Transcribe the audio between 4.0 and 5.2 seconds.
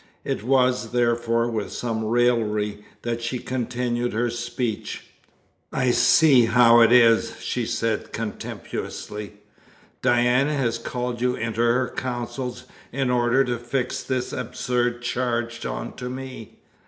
her speech: